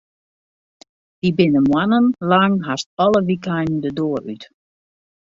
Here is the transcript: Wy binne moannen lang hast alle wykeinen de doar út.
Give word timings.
Wy 1.21 1.29
binne 1.37 1.61
moannen 1.69 2.07
lang 2.31 2.55
hast 2.67 2.87
alle 3.03 3.19
wykeinen 3.29 3.81
de 3.83 3.91
doar 3.97 4.23
út. 4.33 4.43